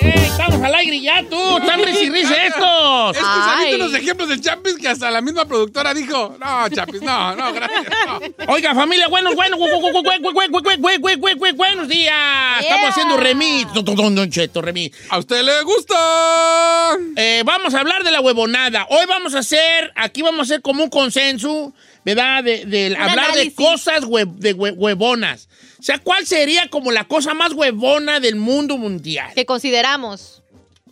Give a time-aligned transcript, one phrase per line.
[0.00, 1.58] Estamos al aire ya, tú.
[1.58, 3.16] Están risirris estos.
[3.16, 7.34] Es que los ejemplos del Chapis que hasta la misma productora dijo: No, Chapis, no,
[7.34, 7.86] no, gracias.
[8.48, 9.58] Oiga, familia, buenos, buenos,
[11.56, 12.60] buenos días.
[12.60, 13.72] Estamos haciendo remix.
[13.74, 14.96] Don Cheto, remix.
[15.10, 16.96] ¿A usted le gusta?
[17.44, 18.86] Vamos a hablar de la huevonada.
[18.90, 21.72] Hoy vamos a hacer, aquí vamos a hacer como un consenso,
[22.04, 22.44] ¿verdad?
[22.44, 25.48] De, hablar de cosas hue, de huevonas.
[25.78, 29.32] O sea, ¿cuál sería como la cosa más huevona del mundo mundial?
[29.34, 30.42] Que consideramos.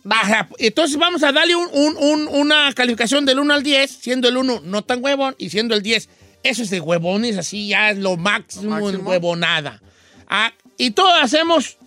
[0.09, 4.29] Ajá, entonces vamos a darle un- un- un- una calificación del 1 al 10, siendo
[4.29, 6.07] el 1 no tan huevón y siendo el 10,
[6.43, 9.09] eso es de huevones, así ya es lo máximo, en máximo.
[9.09, 9.81] huevonada.
[10.29, 11.77] Ah, y todos hacemos,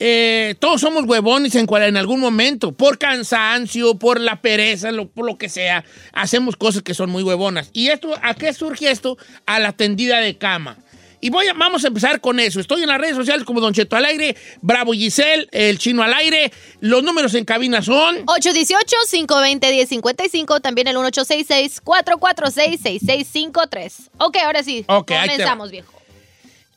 [0.00, 5.08] eh, todos somos huevones en, cual- en algún momento, por cansancio, por la pereza, lo-
[5.08, 7.70] por lo que sea, hacemos cosas que son muy huevonas.
[7.72, 9.18] ¿Y esto, a qué surge esto?
[9.46, 10.78] A la tendida de cama.
[11.20, 12.60] Y voy a- vamos a empezar con eso.
[12.60, 16.12] Estoy en las redes sociales como Don Cheto al aire, Bravo Giselle, el chino al
[16.14, 16.52] aire.
[16.80, 18.24] Los números en cabina son.
[18.26, 23.92] 818-520-1055, también el 1866-446-6653.
[24.18, 24.84] Ok, ahora sí.
[24.86, 25.92] Ok, Comenzamos, viejo.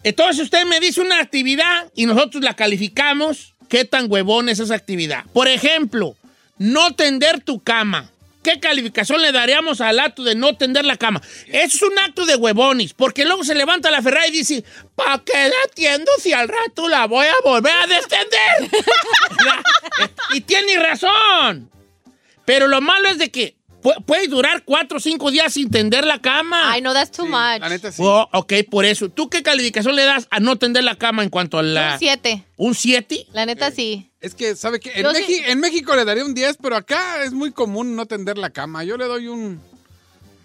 [0.04, 3.54] Entonces usted me dice una actividad y nosotros la calificamos.
[3.70, 5.24] ¿Qué tan huevón es esa actividad?
[5.34, 6.16] Por ejemplo,
[6.58, 8.10] no tender tu cama.
[8.44, 11.22] ¿Qué calificación le daríamos al acto de no tender la cama?
[11.48, 14.64] Eso es un acto de huevones, porque luego se levanta la Ferrari y dice,
[14.96, 18.72] ¿para qué la tiendo si al rato la voy a volver a descender?
[20.34, 21.70] y tiene razón.
[22.46, 26.06] Pero lo malo es de que pu- puede durar cuatro o cinco días sin tender
[26.06, 26.72] la cama.
[26.72, 27.60] Ay, no, that's too Sí, much.
[27.62, 28.02] La neta sí.
[28.04, 29.10] Oh, ok, por eso.
[29.10, 31.94] ¿Tú qué calificación le das a no tender la cama en cuanto a la...
[31.94, 32.44] Un 7.
[32.58, 33.28] ¿Un 7?
[33.34, 34.11] La neta, sí.
[34.22, 34.92] Es que, ¿sabe qué?
[34.96, 38.52] En, sí- México le daría un 10, pero acá es muy común no tender la
[38.52, 38.84] cama.
[38.84, 39.60] Yo le doy un...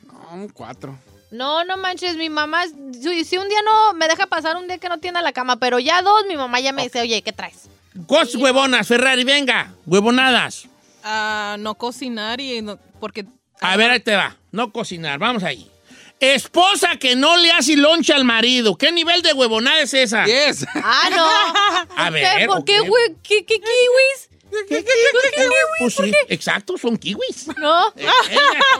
[0.06, 0.98] no, un 4.
[1.30, 2.64] No, no manches, mi mamá,
[3.02, 5.56] si, si un día no me deja pasar un día que no tienda la cama,
[5.56, 7.68] pero ya dos, mi mamá ya me dice, oye, ¿qué traes?
[8.06, 9.72] Cosas huevonas, Ferrari, venga.
[9.86, 10.68] Huevonadas.
[11.04, 13.26] a no cocinar y no- porque
[13.60, 14.36] A ver, ahí te va.
[14.52, 15.70] No cocinar, vamos ahí.
[16.20, 18.76] Esposa que no le hace loncha al marido.
[18.76, 20.24] ¿Qué nivel de huevonada es esa?
[20.24, 20.64] 10.
[20.76, 21.94] Ah, no.
[21.96, 22.88] A ver, ¿Por qué, ok.
[22.88, 23.16] güey?
[23.22, 24.30] ¿Qué, qué kiwis?
[24.50, 25.48] ¿Qué, qué, qué, qué?
[25.80, 27.48] Pues sí, exacto, son kiwis.
[27.58, 27.88] No.
[27.96, 28.06] Eh,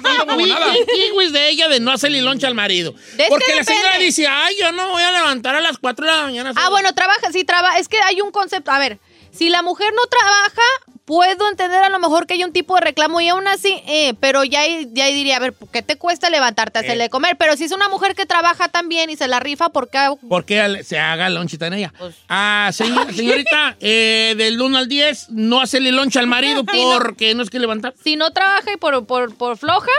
[0.00, 2.94] ella kiwis, de ella de no hacerle loncha al marido.
[3.10, 3.74] Este Porque la depende.
[3.82, 6.52] señora dice, ay, yo no voy a levantar a las 4 de la mañana.
[6.56, 7.78] Ah, bueno, trabaja, sí, trabaja.
[7.78, 8.70] Es que hay un concepto.
[8.70, 8.98] A ver,
[9.30, 10.62] si la mujer no trabaja,
[11.06, 14.12] puedo entender a lo mejor que hay un tipo de reclamo y aún así, eh,
[14.20, 17.36] pero ya, ahí- ya diría, a ver, ¿qué te cuesta levantarte a hacerle de comer?
[17.38, 19.98] Pero si es una mujer que trabaja también y se la rifa, ¿por qué?
[20.28, 21.94] Porque al- se haga lonchita en ella.
[21.96, 26.98] Pues- Ah, señor- señorita, eh, del 1 al 10, no hacerle loncha al marido no.
[26.98, 27.94] porque no es que levantar.
[28.02, 29.90] Si no trabaja y por, por, por floja,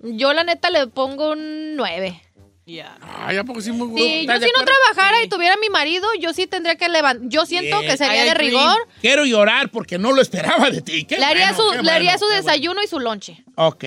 [0.00, 2.20] yo la neta le pongo un 9.
[2.66, 2.96] Ya.
[3.00, 5.24] Ay, ¿a poco sí muy Sí, yo ¿Estás de si no trabajara Sí.
[5.24, 7.28] y tuviera mi marido, yo sí tendría que levantar.
[7.28, 8.74] Yo siento que sería Ay, de rigor.
[8.84, 9.00] Clean.
[9.00, 11.04] Quiero llorar porque no lo esperaba de ti.
[11.04, 13.42] Qué Le haría bueno, su, qué le haría bueno, su qué desayuno y su lonche.
[13.56, 13.84] Ok.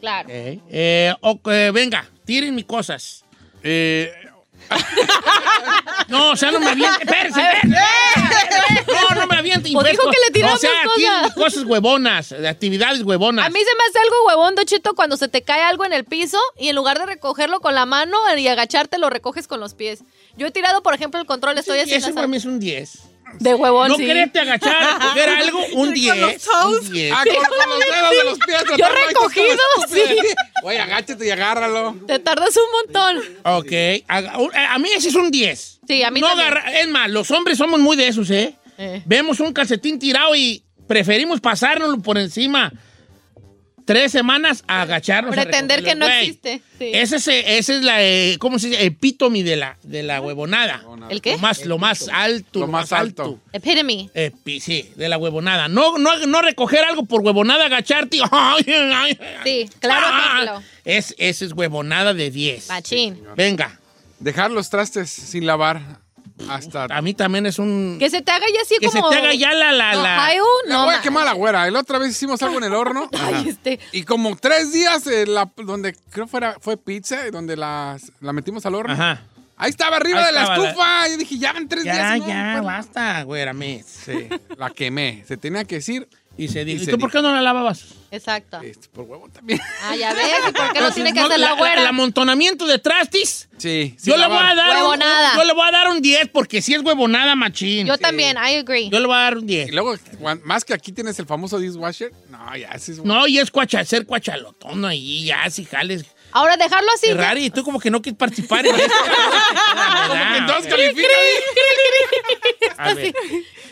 [0.00, 0.28] Claro.
[0.28, 0.34] ok.
[0.70, 3.24] Eh, ok, venga, tiren mis cosas.
[3.62, 4.12] Eh,
[6.08, 6.98] No, o sea, no me aviente.
[7.02, 8.84] Espérese, espérese.
[9.54, 9.70] Aviente.
[9.72, 10.96] Pues dijo que le tiramos O sea, cosas.
[10.96, 13.46] tiren cosas huevonas, de actividades huevonas.
[13.46, 16.04] A mí se me hace algo huevón, Dochito, cuando se te cae algo en el
[16.04, 19.74] piso y en lugar de recogerlo con la mano y agacharte, lo recoges con los
[19.74, 20.00] pies.
[20.36, 22.98] Yo he tirado, por ejemplo, el control, estoy haciendo Eso para mí es un 10.
[23.40, 24.06] de huevón, No sí.
[24.06, 26.16] quererte agachar a coger algo, un Sí, con 10.
[26.18, 26.80] los toes.
[26.88, 27.12] Un 10.
[27.14, 28.78] ah, con, con los dedos de los pies.
[28.78, 29.56] Yo recogido,
[29.88, 30.02] sí.
[30.62, 31.96] Oye, agáchate y agárralo.
[32.06, 33.22] Te tardas un montón.
[33.44, 33.72] Ok.
[34.08, 35.80] A, a mí ese es un 10.
[35.88, 36.48] Sí, a mí no también.
[36.52, 38.54] agarra- Es más, los hombres somos muy de esos, ¿eh?
[38.78, 39.02] Eh.
[39.06, 42.72] Vemos un calcetín tirado y preferimos pasárnoslo por encima.
[43.84, 45.30] Tres semanas a agacharnos.
[45.38, 46.60] a Pretender que no existe.
[46.76, 46.90] Sí.
[46.92, 48.84] Esa es, esa es la, eh, ¿cómo se dice?
[48.84, 50.82] Epítome de la, de la huevonada.
[51.08, 51.32] ¿El qué?
[51.32, 52.58] Lo más, lo más alto.
[52.58, 53.38] Lo más alto.
[53.52, 54.10] Epitome.
[54.12, 55.68] Epi- sí, de la huevonada.
[55.68, 58.18] No, no, no recoger algo por huevonada, agacharte.
[58.32, 59.18] Ay, ay, ay.
[59.44, 62.68] Sí, claro Ah, es, esa es huevonada de 10.
[62.68, 63.20] Machín.
[63.36, 63.78] Venga,
[64.18, 66.00] Dejar los trastes sin lavar
[66.48, 66.84] hasta...
[66.84, 67.96] a mí también es un...
[67.98, 69.10] Que se te haga ya así Que se como...
[69.10, 69.72] te haga ya la...
[69.72, 71.70] la, No, la- ay, uh, La no, voy a ma- quemar a la güera.
[71.70, 73.08] La otra vez hicimos algo en el horno.
[73.18, 73.78] Ay, este...
[73.92, 78.32] Y como tres días, eh, la- donde creo fuera, fue pizza, y donde la, la
[78.32, 78.92] metimos al horno.
[78.92, 79.22] Ajá.
[79.58, 81.08] Ahí estaba arriba Ahí de la estaba la- estufa.
[81.08, 82.16] Yo dije, ya van tres Ya, días.
[82.16, 83.82] y no, ya, pues, basta, güera, me.
[83.82, 84.28] Sí,
[84.58, 85.24] la quemé.
[85.26, 86.06] Se tenía que decir.
[86.38, 87.84] Y se dijo, Y ¿y se tú por qué no la lavabas?
[88.10, 88.60] Exacto.
[88.60, 89.60] este, por huevo también.
[89.82, 91.80] Ah, ya ves, ¿y ¿por qué no tiene que no, hacer la güera?
[91.80, 95.00] El amontonamiento de trastis, Sí, yo le voy a dar un,
[95.36, 97.86] yo le voy a dar un 10 porque si es huevonada, machín.
[97.86, 98.90] Yo también, I agree.
[98.90, 99.70] Yo le voy a dar un Y 10.
[99.72, 102.12] luego, guan- más que aquí tienes el famoso dishwasher.
[102.28, 102.98] No, ya, ese es.
[103.04, 106.04] No, y es cuacha, ser cuachalotón ahí, ya, si jales.
[106.32, 107.06] Ahora dejarlo así.
[107.06, 108.92] Ferrari, tú como que no quieres participar en esto.
[110.08, 110.14] Como
[112.92, 113.14] que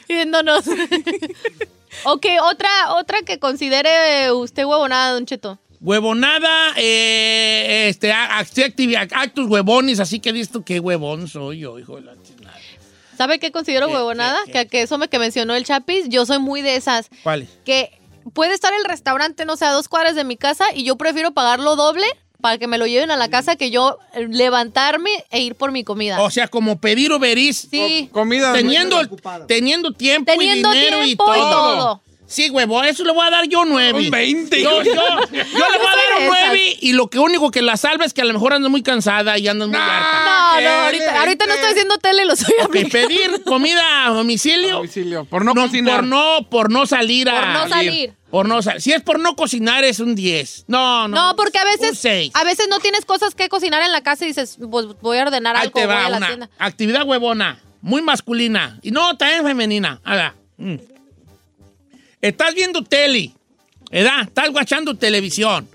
[0.08, 0.64] Viéndonos.
[2.04, 5.58] Ok, otra, otra que considere usted huevonada, Don Cheto.
[5.80, 12.02] Huevonada, eh, este, actos huevones, así que dices tú, qué huevón soy yo, hijo de
[12.02, 12.58] la chingada.
[13.18, 14.38] ¿Sabe qué considero ¿Qué, huevonada?
[14.46, 14.58] qué, qué?
[14.60, 17.10] Que, que eso me que mencionó el Chapis, yo soy muy de esas.
[17.22, 17.50] ¿Cuál es?
[17.64, 18.00] Que
[18.32, 21.32] puede estar el restaurante, no sé, a dos cuadras de mi casa y yo prefiero
[21.32, 22.06] pagarlo doble
[22.44, 25.72] para que me lo lleven a la casa que yo eh, levantarme e ir por
[25.72, 26.20] mi comida.
[26.20, 28.52] O sea, como pedir Uber Eats, sí, Comida.
[28.52, 29.00] teniendo,
[29.48, 32.02] teniendo tiempo teniendo y dinero tiempo y y todo.
[32.34, 33.98] Sí, huevón, eso le voy a dar yo nueve.
[34.06, 34.60] Un 20.
[34.62, 34.94] Yo, yo, yo
[35.32, 38.22] le voy a dar un nueve y lo que único que la salva es que
[38.22, 40.24] a lo mejor andas muy cansada y andas muy harta.
[40.24, 42.90] No, no, ahorita, ahorita no estoy haciendo tele, lo estoy aplicando.
[43.08, 44.76] pedir comida a domicilio.
[44.76, 45.24] Domicilio.
[45.26, 45.96] Por no, No, cocinar.
[46.00, 47.40] por no, por no salir a.
[47.40, 48.14] Por no salir.
[48.30, 50.64] Por no sal- Si es por no cocinar, es un 10.
[50.66, 51.14] No, no.
[51.28, 52.32] No, porque a Un veces, 6.
[52.34, 55.22] a veces no tienes cosas que cocinar en la casa y dices, pues voy a
[55.22, 56.50] ordenar Ahí algo, te voy va a la una tienda.
[56.58, 58.80] actividad huevona, muy masculina.
[58.82, 60.00] Y no, también femenina.
[60.02, 60.74] Ahora, mm.
[62.24, 63.32] Estás viendo tele,
[63.90, 64.22] ¿verdad?
[64.22, 65.68] Estás guachando televisión.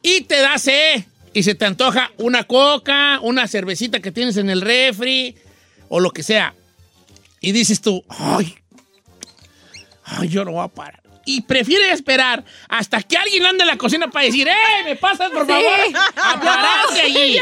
[0.00, 1.02] Y te da sed.
[1.34, 5.34] Y se te antoja una coca, una cervecita que tienes en el refri,
[5.88, 6.54] o lo que sea.
[7.40, 8.54] Y dices tú, ay,
[10.04, 10.99] ay, yo no voy a parar.
[11.24, 15.30] Y prefieres esperar hasta que alguien ande en la cocina para decir, ¡eh, me pasas,
[15.30, 15.78] por favor!
[16.16, 17.36] ¡A pararte allí!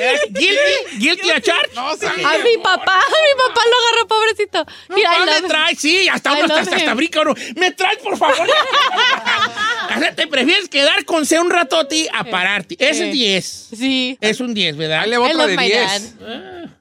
[0.00, 0.20] ¿Eh?
[0.30, 0.98] ¿Guilty?
[0.98, 1.74] ¿Guilty a charge?
[1.74, 2.06] No, sí.
[2.06, 4.66] A mi papá, a mi papá lo agarró, pobrecito.
[4.88, 5.78] Mira, ¿Cuál I me traes?
[5.78, 6.96] Sí, hasta uno hasta, hasta, hasta him.
[6.96, 7.34] brinca uno.
[7.56, 8.36] ¿Me traes, por favor?
[9.96, 12.76] o sea, te prefieres quedar con C un rato a ti a pararte.
[12.78, 13.68] Es un 10.
[13.76, 14.18] Sí.
[14.20, 15.00] Es un 10, ¿verdad?
[15.00, 16.14] Ahí le va I otra de my 10.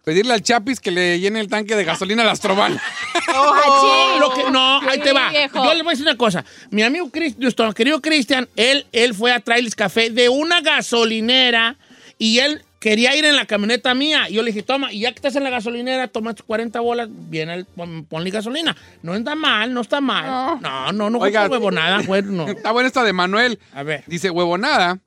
[0.03, 2.79] Pedirle al Chapis que le llene el tanque de gasolina al Astroban.
[3.31, 5.29] Oh, lo que, no, ahí te va.
[5.29, 5.63] viejo.
[5.63, 6.43] Yo le voy a decir una cosa.
[6.71, 11.77] Mi amigo Chris, nuestro querido Cristian, él, él fue a traerles café de una gasolinera
[12.17, 14.29] y él quería ir en la camioneta mía.
[14.29, 16.79] Y yo le dije, toma, y ya que estás en la gasolinera, toma tus 40
[16.79, 18.75] bolas, viene, el, pon- ponle gasolina.
[19.03, 20.59] No está mal, no está mal.
[20.61, 21.47] No, no, no, Oiga.
[21.47, 22.47] huevonada, fue, no.
[22.47, 23.59] Está buena esta de Manuel.
[23.73, 24.03] A ver.
[24.07, 24.99] Dice, huevonada,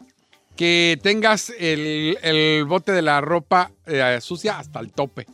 [0.57, 5.27] que tengas el, el bote de la ropa eh, sucia hasta el tope,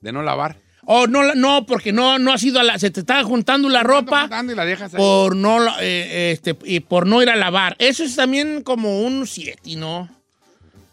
[0.00, 0.56] de no lavar.
[0.88, 3.68] Oh, no, la- no, porque no, no ha sido a la, se te está juntando
[3.68, 4.98] la ropa y la dejas ahí.
[4.98, 7.74] por no, la- eh, este, y por no ir a lavar.
[7.80, 10.08] Eso es también como un 7, ¿no?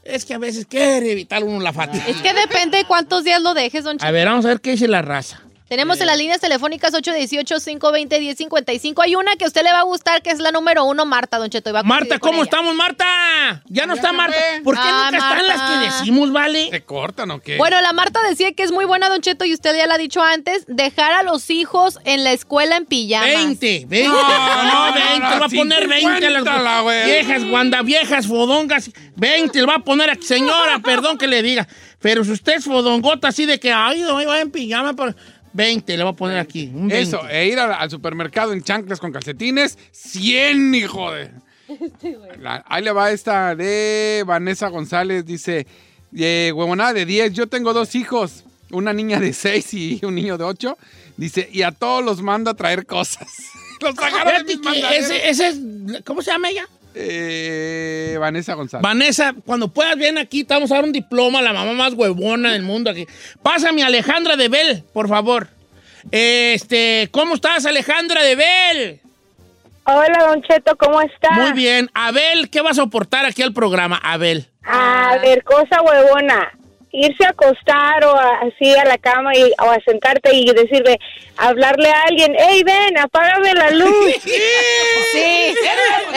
[0.03, 2.03] Es que a veces quiere evitar uno la fatiga.
[2.07, 4.11] Es que depende de cuántos días lo dejes, don A Cheto.
[4.13, 5.41] ver, vamos a ver qué dice la raza.
[5.73, 9.01] Tenemos en las líneas telefónicas 818-520-1055.
[9.03, 11.39] Hay una que a usted le va a gustar, que es la número uno, Marta,
[11.39, 11.71] don Cheto.
[11.71, 12.43] y va a Marta, ¿cómo ella.
[12.43, 13.63] estamos, Marta?
[13.65, 14.37] Ya no Ya está Marta.
[14.37, 14.61] fue.
[14.63, 16.69] ¿Por qué Ah, nunca están las que decimos, vale?
[16.69, 17.57] ¿Se cortan o qué?
[17.57, 19.97] Bueno, la Marta decía que es muy buena, Don Cheto, y usted ya la ha
[19.97, 23.29] dicho antes, dejar a los hijos en la escuela en pijamas.
[23.29, 24.07] 20, 20.
[24.09, 25.19] No, No, no, no, 20.
[25.21, 27.05] no, le va a poner 20 a las 50, güey.
[27.05, 28.91] viejas, guanda, viejas, fodongas.
[29.15, 31.67] 20 le va a poner a señora, perdón que le diga.
[31.99, 35.15] Pero si usted es fodongota así de que, ay, no, va en pijama, pero
[35.53, 36.71] 20 le va a poner aquí.
[36.73, 36.99] Un 20.
[37.01, 41.31] Eso, e ir al, al supermercado en chanclas con calcetines, 100, hijo de...
[42.39, 45.65] La- ahí le va esta de Vanessa González, dice,
[46.15, 50.37] eh, huevonada de 10, yo tengo dos hijos, una niña de 6 y un niño
[50.37, 50.77] de 8,
[51.17, 53.27] dice, y a todos los mando a traer cosas.
[53.81, 55.09] los sacaron de Fíjate mis que mandaderos.
[55.09, 55.59] ese, ese es,
[56.03, 56.67] ¿cómo se llama ella?
[56.95, 58.83] Eh, Vanessa González.
[58.83, 62.51] Vanessa, cuando puedas, ven aquí, te vamos a dar un diploma, la mamá más huevona
[62.53, 63.07] del mundo aquí.
[63.41, 65.47] Pásame a Alejandra de Bel, por favor.
[66.11, 68.99] Este, ¿cómo estás, Alejandra de Bel?
[69.85, 71.31] Hola, Don Cheto, ¿cómo está?
[71.31, 71.89] Muy bien.
[71.93, 74.47] Abel, ¿qué vas a aportar aquí al programa, Abel?
[74.63, 76.53] A ver, cosa huevona.
[76.93, 80.99] Irse a acostar o a- así a la cama y, o a sentarte y decirle,
[81.37, 84.15] hablarle a alguien, hey, ven, apágame la luz.
[85.13, 85.53] Sí,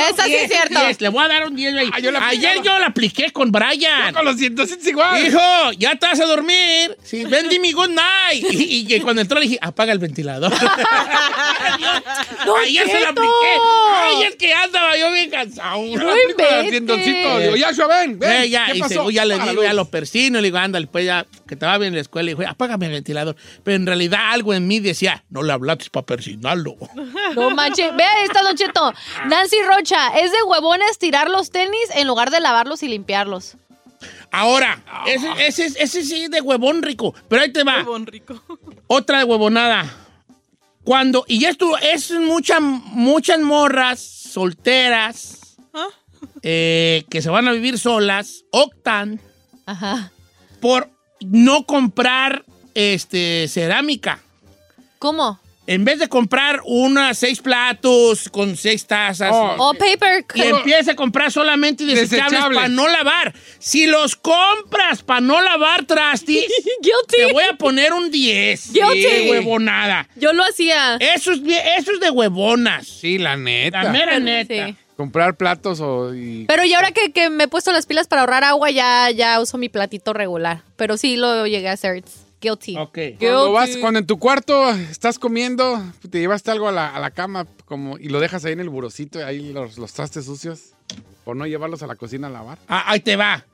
[0.09, 0.78] esa sí es cierto.
[0.80, 1.90] 10, le voy a dar un 10 ahí.
[1.92, 4.14] Ah, yo Ayer yo la apliqué con Brian.
[4.14, 4.56] Con los 100
[4.87, 5.26] igual.
[5.26, 6.97] Hijo, ya te vas a dormir.
[7.02, 8.45] Sí, ven, dime good night.
[8.50, 10.50] Y, y que cuando entró le dije, apaga el ventilador.
[12.63, 13.57] Ayer se la apliqué.
[13.95, 15.83] Ay, es que andaba yo bien cansado.
[15.83, 16.15] No
[16.71, 17.39] dientoncito.
[17.39, 18.43] Digo, Yashua, ven, ven.
[18.43, 18.95] Eh, ya, ¿Qué y pasó?
[18.95, 19.77] según ya le digo, ya luz.
[19.77, 22.31] lo persino, le digo, ándale, pues ya, que te va bien en la escuela.
[22.31, 23.37] Y dijo, apágame el ventilador.
[23.63, 26.77] Pero en realidad algo en mí decía, no le hablaste para persinarlo.
[27.35, 27.95] No manches.
[27.97, 28.93] Vea esta, Don Cheto.
[29.27, 33.57] Nancy Rocha, es de huevones tirar los tenis en lugar de lavarlos y limpiarlos.
[34.31, 37.15] Ahora, ese, ese, ese sí es de huevón rico.
[37.29, 37.85] Pero ahí te va.
[38.05, 38.43] Rico.
[38.87, 39.87] Otra de huevonada.
[40.87, 45.88] Cuando, y esto es muchas muchas morras solteras ¿Ah?
[46.43, 49.21] eh, que se van a vivir solas, optan
[49.66, 50.12] Ajá.
[50.61, 50.88] por
[51.21, 54.21] no comprar este, cerámica.
[55.00, 55.40] ¿Cómo?
[55.69, 59.55] En vez de comprar unas seis platos con seis tazas, Oh.
[59.59, 60.25] Oh, paper.
[60.35, 62.57] y empieza a comprar solamente desechables Desechables.
[62.57, 63.35] para no lavar.
[63.59, 66.45] Si los compras para no lavar trastis,
[67.09, 67.33] te Guilty.
[67.33, 68.73] voy a poner un 10.
[68.73, 69.03] Guilty.
[69.03, 70.09] Sí, huevonada.
[70.17, 70.97] Yo lo hacía.
[71.01, 72.87] Eso es, bien- eso es de huevonas.
[72.87, 73.83] Sí, la neta.
[73.83, 74.69] La mera neta.
[74.69, 74.77] Sí.
[74.97, 76.15] Comprar platos o...
[76.15, 79.11] y- Pero y ahora que, que me he puesto las pilas para ahorrar agua, ya,
[79.11, 80.63] ya uso mi platito regular.
[80.77, 82.03] Pero sí lo llegué a hacer.
[82.40, 82.76] Guilty.
[82.76, 82.99] Ok.
[83.19, 87.11] Cuando, vas, cuando en tu cuarto estás comiendo, te llevaste algo a la, a la
[87.11, 90.75] cama como, y lo dejas ahí en el burocito, ahí los, los trastes sucios,
[91.25, 92.59] por no llevarlos a la cocina a lavar.
[92.69, 93.45] Ah, ahí te va.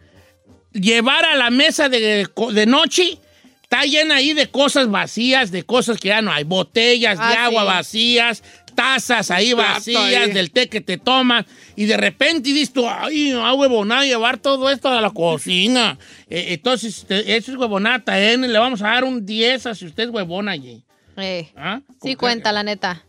[0.73, 3.19] Llevar a la mesa de, de noche
[3.63, 6.45] está llena ahí de cosas vacías, de cosas que ya no hay.
[6.45, 7.67] Botellas de Ah, agua sí.
[7.69, 8.43] vacías,
[8.75, 10.33] tazas ahí vacías, ahí.
[10.33, 11.45] del té que te tomas.
[11.77, 15.99] Y de repente dices tú, ay, no, huevonada, llevar todo esto a la cocina.
[16.29, 18.37] Eh, entonces, te- eso es huevonata, ¿eh?
[18.37, 20.83] Le vamos a dar un 10 a si usted es huevona allí.
[21.17, 21.81] Eh, ¿Ah?
[22.03, 23.05] sí cuenta, la neta.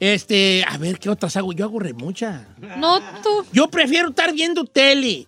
[0.00, 1.52] Este, a ver, ¿qué otras hago?
[1.52, 2.46] Yo hago remucha.
[2.78, 3.46] No, tú.
[3.52, 5.26] Yo prefiero estar viendo tele.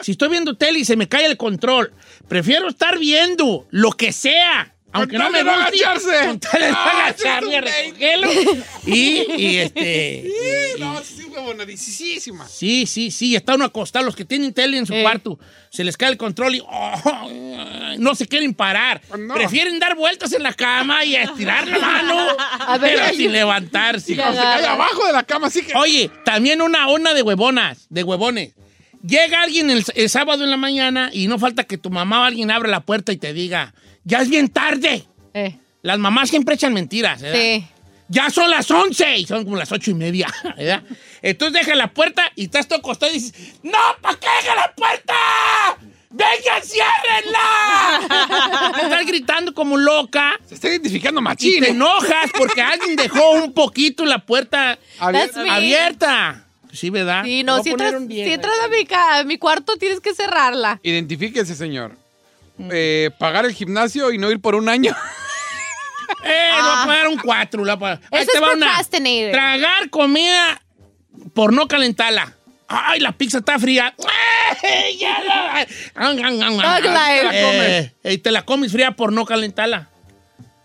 [0.00, 1.92] Si estoy viendo tele y se me cae el control,
[2.28, 4.71] prefiero estar viendo lo que sea.
[4.92, 6.26] Aunque no me guste, agacharse.
[6.26, 8.28] con tal de no Ah, agacharme a recogerlo.
[8.86, 10.24] Y, y este...
[10.76, 12.46] y- No, sí, huevonadísima.
[12.48, 15.02] Sí, sí, sí, está uno acostado, los que tienen tele en su Eh.
[15.02, 15.38] cuarto,
[15.70, 17.28] se les cae el control y oh,
[17.98, 19.00] no se quieren parar.
[19.18, 19.34] No.
[19.34, 22.26] Prefieren dar vueltas en la cama y estirar la mano,
[22.60, 22.96] A ver.
[23.00, 24.06] pero sin levantarse.
[24.08, 25.74] Se cae abajo de la cama, así que...
[25.76, 28.52] Oye, también una onda de huevonas, de huevones.
[29.04, 32.24] Llega alguien el, el sábado en la mañana y no falta que tu mamá o
[32.24, 35.04] alguien abra la puerta y te diga, ya es bien tarde.
[35.34, 37.38] Eh, Las mamás siempre echan mentiras, ¿verdad?
[37.38, 37.66] sí.
[38.08, 40.28] Ya son las 11 y son como las ocho y media,
[40.58, 40.82] ¿verdad?
[41.22, 44.74] Entonces deja la puerta y estás todo acostado y dices, ¡No, ¿para qué deja la
[44.74, 45.14] puerta?
[46.10, 48.72] ¡Vengan, ciérrenla!
[48.82, 51.60] estás gritando como loca Se está identificando y machín.
[51.60, 51.70] te ¿eh?
[51.70, 55.54] enojas porque alguien dejó un poquito la puerta Abierta.
[55.54, 56.44] Abierta.
[56.70, 57.24] Sí, ¿verdad?
[57.24, 58.86] Sí, no, si entras, si entras a, mi,
[59.20, 60.80] a mi cuarto tienes que cerrarla.
[60.82, 61.96] Identifíquese, señor.
[62.70, 64.94] Eh, pagar el gimnasio y no ir por un año.
[66.24, 67.64] Eh, voy a poner un 4.
[67.64, 69.32] Eso es procrastinator.
[69.32, 70.62] Tragar comida
[71.34, 72.36] por no calentarla.
[72.68, 73.94] Ay, la pizza está fría.
[74.62, 75.66] ¡Ay, ya la-.
[77.32, 79.88] Eh, eh, te la comes fría por no calentarla.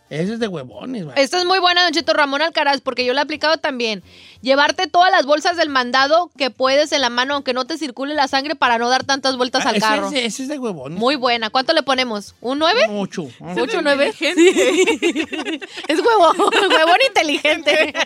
[0.09, 1.19] Ese es de huevones, güey.
[1.19, 4.03] Esta es muy buena, Don Cheto Ramón Alcaraz, porque yo la he aplicado también.
[4.41, 8.13] Llevarte todas las bolsas del mandado que puedes en la mano, aunque no te circule
[8.13, 10.05] la sangre, para no dar tantas vueltas Ah, al ese carro.
[10.07, 10.97] es de- ese es de huevones.
[10.97, 11.49] Muy buena.
[11.49, 12.35] ¿Cuánto le ponemos?
[12.39, 12.87] ¿Un 9?
[12.87, 13.27] Mucho.
[13.57, 14.13] ¿Ocho, nueve?
[14.17, 14.27] Sí.
[15.87, 17.93] es huevón, huevón inteligente.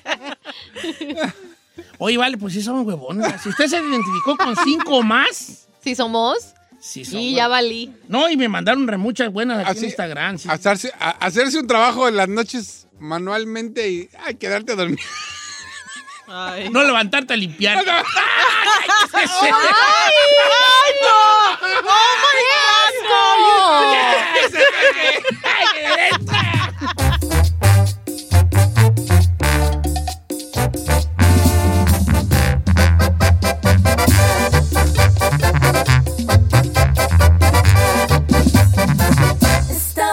[1.99, 3.41] Oye, vale, pues sí somos huevones.
[3.41, 6.37] Si usted se identificó con cinco o más, Si somos,
[6.81, 7.35] sí sí, somos.
[7.35, 7.93] ya valí.
[8.09, 10.37] No, y me mandaron re muchas buenas aquí en Instagram.
[10.37, 10.49] sí.
[10.49, 14.99] Hacerse, a- hacerse un trabajo en las noches manualmente y ay, quedarte a dormir.
[16.27, 16.69] Ay.
[16.69, 17.77] No levantarte a limpiar.
[19.13, 19.25] ¡Ay,
[21.01, 21.17] no!
[21.83, 22.15] ¡Oh,
[26.19, 26.20] my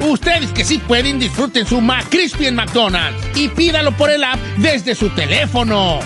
[0.00, 4.94] Ustedes que sí pueden, disfruten su McCrispy en McDonald's y pídalo por el app desde
[4.94, 5.98] su teléfono.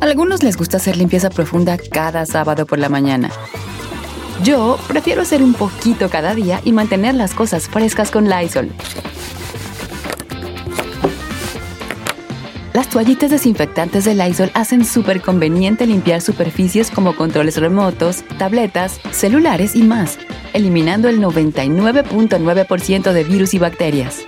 [0.00, 3.30] Algunos les gusta hacer limpieza profunda cada sábado por la mañana.
[4.44, 8.70] Yo prefiero hacer un poquito cada día y mantener las cosas frescas con Lysol.
[12.72, 19.74] Las toallitas desinfectantes de Lysol hacen súper conveniente limpiar superficies como controles remotos, tabletas, celulares
[19.74, 20.16] y más,
[20.52, 24.24] eliminando el 99.9% de virus y bacterias.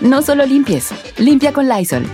[0.00, 2.04] No solo limpies, limpia con Lysol.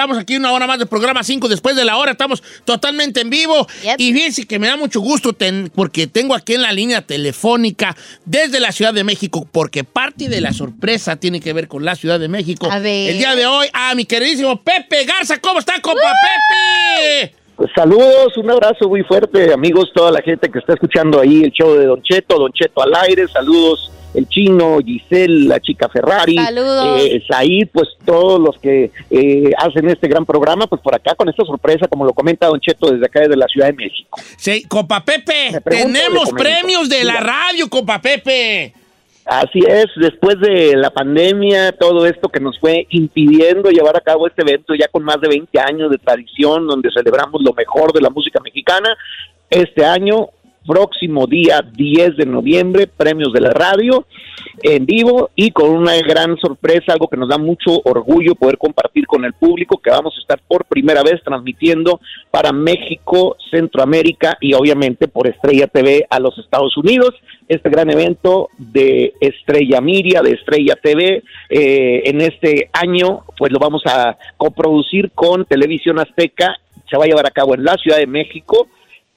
[0.00, 2.12] Estamos aquí una hora más del programa 5 después de la hora.
[2.12, 3.66] Estamos totalmente en vivo.
[3.82, 4.00] Yep.
[4.00, 7.96] Y fíjense que me da mucho gusto ten- porque tengo aquí en la línea telefónica
[8.24, 11.96] desde la Ciudad de México, porque parte de la sorpresa tiene que ver con la
[11.96, 12.70] Ciudad de México.
[12.70, 13.10] A ver.
[13.10, 15.38] El día de hoy, a mi queridísimo Pepe Garza.
[15.38, 17.34] ¿Cómo está, compa Pepe?
[17.60, 21.50] Pues saludos, un abrazo muy fuerte, amigos, toda la gente que está escuchando ahí el
[21.50, 26.36] show de Don Cheto, Don Cheto al aire, saludos, el chino, Giselle, la chica Ferrari,
[26.36, 27.02] Saludos.
[27.02, 31.28] eh, Said, pues todos los que eh, hacen este gran programa, pues por acá con
[31.28, 34.18] esta sorpresa, como lo comenta Don Cheto desde acá desde la Ciudad de México.
[34.38, 38.72] Sí, compa Pepe, tenemos premios de la radio, compa Pepe.
[39.30, 44.26] Así es, después de la pandemia, todo esto que nos fue impidiendo llevar a cabo
[44.26, 48.00] este evento ya con más de 20 años de tradición, donde celebramos lo mejor de
[48.00, 48.96] la música mexicana,
[49.48, 50.30] este año,
[50.66, 54.06] próximo día 10 de noviembre, premios de la radio
[54.62, 59.06] en vivo y con una gran sorpresa, algo que nos da mucho orgullo poder compartir
[59.06, 64.54] con el público, que vamos a estar por primera vez transmitiendo para México, Centroamérica y
[64.54, 67.14] obviamente por Estrella TV a los Estados Unidos.
[67.48, 73.58] Este gran evento de Estrella Miria, de Estrella TV, eh, en este año, pues lo
[73.58, 76.56] vamos a coproducir con Televisión Azteca.
[76.88, 78.68] Se va a llevar a cabo en la Ciudad de México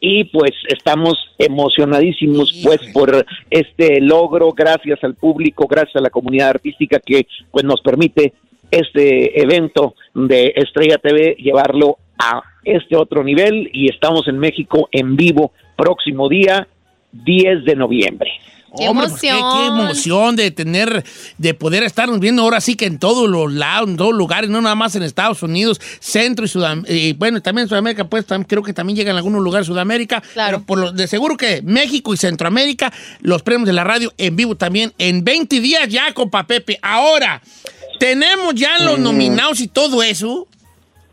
[0.06, 6.50] y pues estamos emocionadísimos pues por este logro gracias al público gracias a la comunidad
[6.50, 8.34] artística que pues nos permite
[8.70, 15.16] este evento de Estrella TV llevarlo a este otro nivel y estamos en México en
[15.16, 16.68] vivo próximo día
[17.14, 18.32] 10 de noviembre.
[18.78, 19.78] ¡Qué Hombre, pues, qué, emoción!
[19.78, 21.04] qué emoción de tener,
[21.38, 24.62] de poder estarnos viendo ahora sí que en todos los lados, en todos lugares, no
[24.62, 28.64] nada más en Estados Unidos, Centro y Sudamérica, y bueno, también en Sudamérica, pues creo
[28.64, 30.58] que también llegan a algunos lugares de Sudamérica, Claro.
[30.58, 34.36] pero por lo, de seguro que México y Centroamérica, los premios de la radio en
[34.36, 36.80] vivo también, en 20 días ya, compa Pepe.
[36.82, 37.42] Ahora,
[38.00, 39.04] tenemos ya los Mm.
[39.04, 40.48] nominados y todo eso.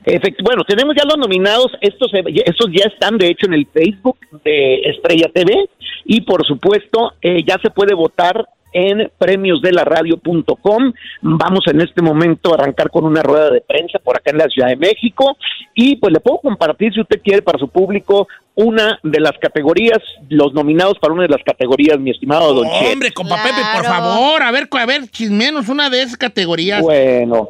[0.05, 4.19] Efect- bueno, tenemos ya los nominados, estos, estos ya están de hecho en el Facebook
[4.45, 5.69] de Estrella TV
[6.05, 10.93] y por supuesto eh, ya se puede votar en premiosdelaradio.com.
[11.23, 14.47] Vamos en este momento a arrancar con una rueda de prensa por acá en la
[14.49, 15.37] Ciudad de México
[15.75, 19.99] y pues le puedo compartir si usted quiere para su público una de las categorías,
[20.29, 22.67] los nominados para una de las categorías, mi estimado Don.
[22.67, 23.57] Hombre, compa Claro.
[23.57, 26.83] Pepe, por favor, a ver, a ver, chismenos una de esas categorías.
[26.83, 27.49] Bueno,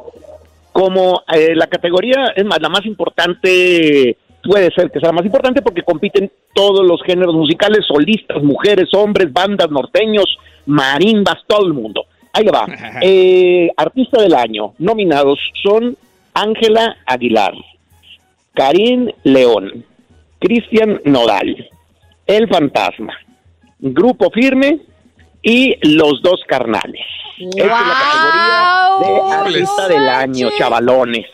[0.71, 5.25] como eh, la categoría es más la más importante puede ser que sea la más
[5.25, 11.73] importante porque compiten todos los géneros musicales, solistas, mujeres, hombres, bandas, norteños, marimbas, todo el
[11.73, 12.05] mundo.
[12.33, 12.65] Ahí le va.
[13.01, 15.95] Eh, artista del año, nominados son
[16.33, 17.53] Ángela Aguilar,
[18.53, 19.85] Karim León,
[20.39, 21.69] Cristian Nodal,
[22.25, 23.13] El Fantasma,
[23.79, 24.79] Grupo Firme
[25.43, 27.05] y Los Dos Carnales.
[27.37, 31.25] Esa es la categoría de artista del año, chavalones.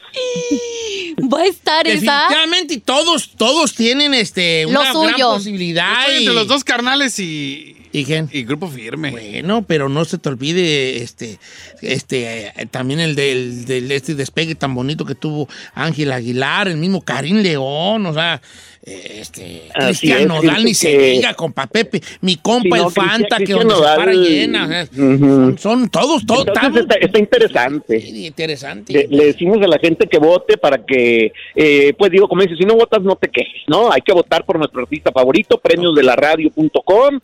[1.33, 1.95] Va a estar esa.
[2.21, 6.01] Definitivamente y todos, todos tienen este, Lo una gran posibilidad.
[6.01, 8.29] Estoy y- entre los dos carnales y, ¿Y quién?
[8.31, 9.09] y Grupo Firme.
[9.11, 11.39] Bueno, pero no se te olvide este,
[11.81, 16.77] este, eh, también el del, del este despegue tan bonito que tuvo Ángel Aguilar, el
[16.77, 18.39] mismo Karim León, o sea,
[18.87, 23.75] este, Así Cristian Nodal, ni se diga, compa Pepe, mi compa el Fanta, que donde
[23.75, 24.87] se para llena,
[25.57, 27.99] son, todos, todos, está, interesante.
[27.99, 28.93] Sí, interesante.
[28.93, 32.55] Le, le decimos a la gente que vote para que, eh, pues digo, como dice,
[32.55, 33.91] si no votas no te quejes, ¿no?
[33.91, 37.19] Hay que votar por nuestro artista favorito, premios de la radio.com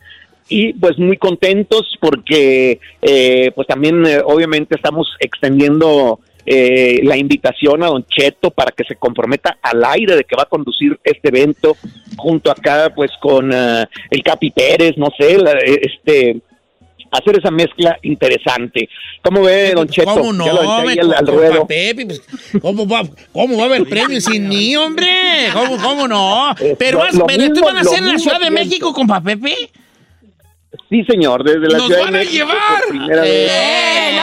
[0.48, 7.82] y pues muy contentos porque eh, pues también eh, obviamente estamos extendiendo eh, la invitación
[7.82, 11.28] a Don Cheto para que se comprometa al aire de que va a conducir este
[11.28, 11.76] evento
[12.16, 16.36] junto acá pues con eh, el Capi Pérez, no sé, la- este
[17.10, 18.88] hacer esa mezcla interesante.
[19.22, 20.14] ¿Cómo ve, Don Cheto?
[20.14, 20.44] ¿Cómo no?
[20.44, 21.64] Al, al ruedo.
[21.64, 22.20] Pepe, pues,
[22.60, 23.02] ¿cómo, va,
[23.32, 25.06] ¿Cómo va a haber premios sin mí, hombre?
[25.52, 26.52] ¿Cómo, cómo no?
[26.76, 28.50] Pero, lo- vas- pero ¿tú mismo- van a hacer en la Ciudad de.
[28.50, 29.54] México, compa Pepe?
[30.90, 32.46] Sí, señor, desde la ¡Nos Ciudad van a de México.
[32.48, 32.80] llevar!
[32.80, 33.50] por primera vez.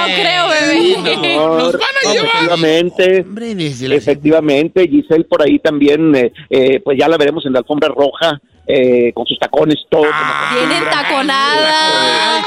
[0.08, 1.36] No creo, bebé.
[1.36, 1.58] no.
[1.58, 2.28] ¡Nos van a llevar!
[2.28, 3.26] Efectivamente,
[3.88, 7.90] la efectivamente, Giselle por ahí también, eh, eh, pues ya la veremos en la alfombra
[7.90, 8.42] roja,
[8.74, 10.06] eh, con sus tacones, todo.
[10.12, 12.42] Ah, como taconada.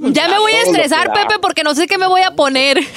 [0.00, 1.12] Pues, Ya me voy a estresar.
[1.12, 2.78] Pepe, porque no sé qué me voy a poner.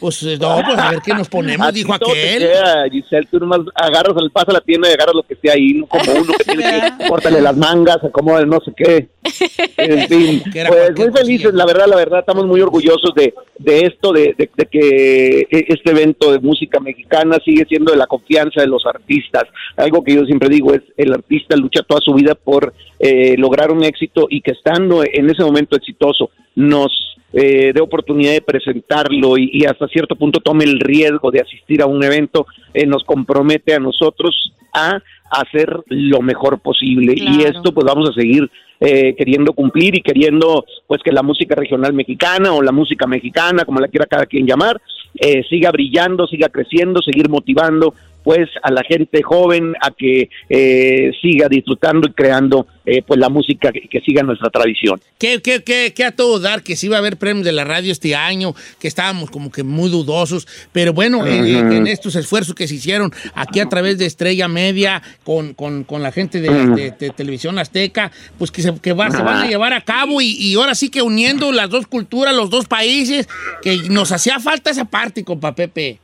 [0.00, 2.38] Pues eh, no, pues a ver qué nos ponemos, Así dijo aquel.
[2.38, 5.50] queda, Giselle, tú nomás agarras el paso a la tienda y agarras lo que esté
[5.50, 6.62] ahí, como uno que tiene
[6.98, 9.08] que córtale las mangas, acomoda el no sé qué.
[9.76, 14.12] En fin, pues muy felices, la verdad, la verdad, estamos muy orgullosos de, de esto,
[14.12, 18.60] de, de- de que e- este evento de música mexicana sigue siendo de la confianza
[18.60, 19.44] de los artistas.
[19.76, 23.72] Algo que yo siempre digo es, el artista lucha toda su vida por eh, lograr
[23.72, 26.92] un éxito y que estando en ese momento exitoso nos
[27.32, 31.82] eh, dé oportunidad de presentarlo y, y hasta cierto punto tome el riesgo de asistir
[31.82, 35.00] a un evento, eh, nos compromete a nosotros a
[35.30, 37.14] hacer lo mejor posible.
[37.16, 38.48] Y esto pues vamos a seguir
[38.80, 43.64] eh, queriendo cumplir y queriendo pues que la música regional mexicana o la música mexicana,
[43.64, 44.80] como la quiera cada quien llamar,
[45.14, 51.10] eh, siga brillando, siga creciendo, seguir motivando pues a la gente joven a que eh,
[51.22, 55.00] siga disfrutando y creando eh, pues la música que, que siga nuestra tradición.
[55.18, 56.62] ¿Qué, qué, qué, qué a todo dar?
[56.62, 59.62] Que sí iba a haber premios de la radio este año, que estábamos como que
[59.62, 63.98] muy dudosos, pero bueno, en, en- en estos esfuerzos que se hicieron aquí a través
[63.98, 68.62] de Estrella Media, con, con- con la gente de, de- de Televisión Azteca, pues que,
[68.62, 71.52] se, que va- se van a llevar a cabo y, y ahora sí que uniendo
[71.52, 73.28] las dos culturas, los dos países,
[73.62, 75.98] que nos hacía falta esa parte, compa Pepe.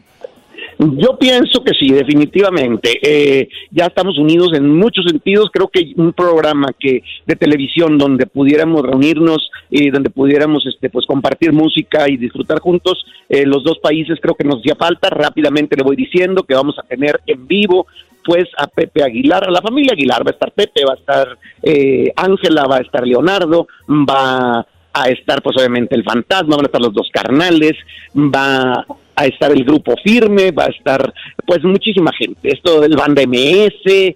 [0.79, 2.99] Yo pienso que sí, definitivamente.
[3.03, 5.51] Eh, ya estamos unidos en muchos sentidos.
[5.53, 11.07] Creo que un programa que de televisión donde pudiéramos reunirnos y donde pudiéramos este, pues
[11.07, 15.09] compartir música y disfrutar juntos eh, los dos países creo que nos hacía falta.
[15.09, 17.87] Rápidamente le voy diciendo que vamos a tener en vivo
[18.25, 21.39] pues a Pepe Aguilar, a la familia Aguilar, va a estar Pepe, va a estar
[21.63, 26.67] eh, Ángela, va a estar Leonardo, va a estar pues obviamente el fantasma, van a
[26.67, 27.75] estar los dos carnales,
[28.17, 28.85] va
[29.17, 31.13] a estar el grupo firme, va a estar
[31.47, 32.53] pues muchísima gente.
[32.53, 34.15] Esto del banda MS, eh,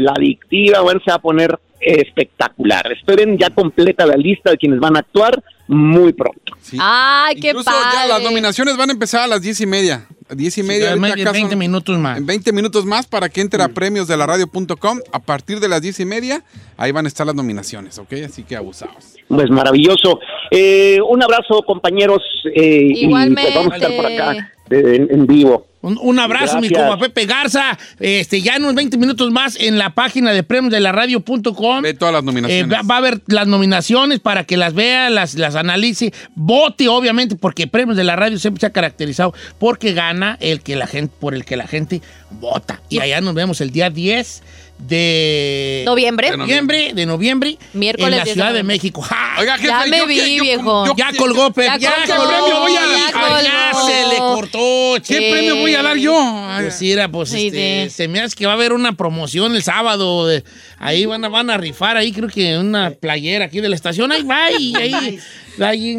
[0.00, 2.90] la adictiva, bueno, se va a poner espectacular.
[2.92, 6.56] Esperen ya completa la lista de quienes van a actuar muy pronto.
[6.60, 6.78] Sí.
[6.80, 7.88] Ay, qué Incluso padre.
[7.92, 10.06] ya las nominaciones van a empezar a las diez y media.
[10.28, 10.92] A diez y media.
[10.92, 12.18] en ahorita 20 acaso- minutos más.
[12.18, 14.98] En 20 minutos más para que entre a premios de la radio.com.
[15.12, 16.42] A partir de las diez y media,
[16.76, 18.12] ahí van a estar las nominaciones, ¿ok?
[18.26, 19.14] Así que abusados.
[19.28, 20.18] Pues maravilloso.
[20.50, 22.22] Eh, un abrazo, compañeros.
[22.54, 25.66] eh, y pues vamos a estar por acá eh, en, en vivo.
[25.86, 26.88] Un, un abrazo, mi Gracias.
[26.90, 27.78] compa Pepe Garza.
[28.00, 31.82] Este, ya en unos 20 minutos más en la página de premios de la radio.com.
[31.82, 32.66] Ve todas las nominaciones.
[32.66, 36.88] Eh, va, va a haber las nominaciones para que las vea, las, las analice, vote,
[36.88, 40.86] obviamente, porque Premios de la Radio siempre se ha caracterizado porque gana el que la
[40.88, 42.80] gente, por el que la gente vota.
[42.88, 44.42] Y allá nos vemos el día 10
[44.78, 46.30] de Noviembre.
[46.32, 48.62] de noviembre, de noviembre Miércoles en la 10 de Ciudad de.
[48.62, 49.00] México.
[49.00, 49.36] ¡Ja!
[49.38, 50.86] Oiga, jefe, Ya me yo vi, yo- viejo.
[50.86, 52.60] yo- ya colgó, Pepe, Ya ya, colgó, colgó.
[52.60, 53.86] voy a- ya ya colgó.
[53.88, 55.02] se le cortó.
[55.06, 56.12] ¿Qué premio voy a dar yo?
[56.60, 57.90] Pues era, pues Sí, este, sí.
[57.96, 60.26] se me hace que va a haber una promoción el sábado.
[60.26, 60.44] de-
[60.78, 64.12] ahí van a, van a rifar, ahí creo que una playera aquí de la estación.
[64.12, 65.18] Ahí va y ahí,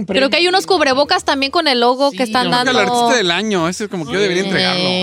[0.08, 2.70] Creo que hay unos cubrebocas también con el logo Sí, que están dando.
[2.70, 3.68] el artista del año.
[3.68, 5.02] Ese es como que yo debería entregarlo.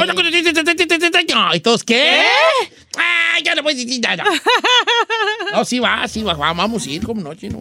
[1.54, 2.24] ¿Y todos qué?
[2.98, 4.24] Ah, ya no puedes decir nada.
[5.52, 7.60] No, sí va, sí va, vamos a ir, como no, chino.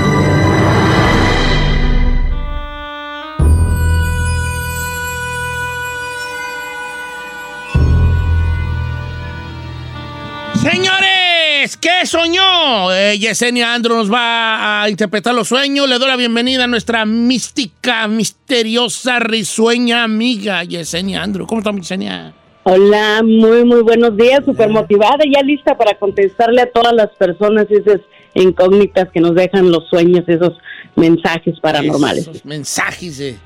[11.81, 12.93] ¿Qué soñó?
[12.93, 15.89] Eh, Yesenia Andro nos va a interpretar los sueños.
[15.89, 21.47] Le doy la bienvenida a nuestra mística, misteriosa, risueña amiga Yesenia Andro.
[21.47, 22.33] ¿Cómo estamos, Yesenia?
[22.63, 27.09] Hola, muy, muy buenos días, súper motivada, y ya lista para contestarle a todas las
[27.17, 27.99] personas esas
[28.35, 30.53] incógnitas que nos dejan los sueños, esos
[30.95, 32.27] mensajes paranormales.
[32.27, 33.37] Esos mensajes de-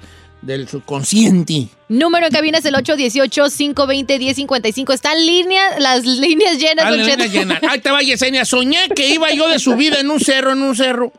[0.45, 1.67] del subconsciente.
[1.89, 4.93] Número en cabina es el 818-520-1055.
[4.93, 7.37] Están líneas, las líneas llenas, Dale, Don nena, Cheto.
[7.37, 7.59] llena.
[7.69, 8.45] Ahí te va, Yesenia.
[8.45, 11.11] Soñé que iba yo de subida en un cerro, en un cerro.